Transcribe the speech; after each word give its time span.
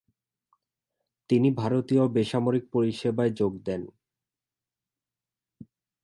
তিনি 1.29 1.49
ভারতীয় 1.51 2.03
বেসামরিক 2.07 2.63
পরিসেবায় 2.71 3.31
যোগ 3.31 3.53
দেন। 3.65 3.81